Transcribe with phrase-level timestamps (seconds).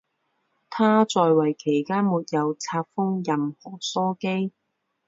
[0.71, 4.51] 他在位期间没有册封任何枢机。